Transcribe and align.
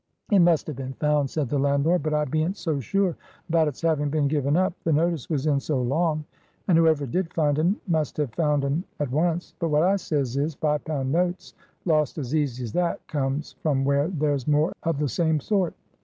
"It 0.31 0.39
must 0.39 0.65
have 0.65 0.75
been 0.75 0.93
found," 0.95 1.29
said 1.29 1.49
the 1.49 1.59
landlord; 1.59 2.01
"but 2.01 2.15
I 2.15 2.25
bean't 2.25 2.57
so 2.57 2.79
sure 2.79 3.15
about 3.49 3.67
it's 3.67 3.83
having 3.83 4.09
been 4.09 4.27
given 4.27 4.57
up, 4.57 4.73
the 4.83 4.91
notice 4.91 5.29
was 5.29 5.45
in 5.45 5.59
so 5.59 5.79
long. 5.79 6.25
And 6.67 6.75
whoever 6.75 7.05
did 7.05 7.31
find 7.35 7.59
un 7.59 7.75
must 7.87 8.17
have 8.17 8.33
found 8.33 8.65
un 8.65 8.83
at 8.99 9.11
once. 9.11 9.53
But 9.59 9.69
what 9.69 9.83
I 9.83 9.97
says 9.97 10.37
is, 10.37 10.55
five 10.55 10.83
pound 10.85 11.11
notes 11.11 11.53
lost 11.85 12.17
as 12.17 12.33
easy 12.33 12.63
as 12.63 12.73
that 12.73 13.05
comes 13.07 13.53
from 13.61 13.85
where 13.85 14.07
there's 14.07 14.47
more 14.47 14.73
of 14.81 14.97
the 14.97 15.07
same 15.07 15.39
sort. 15.39 15.75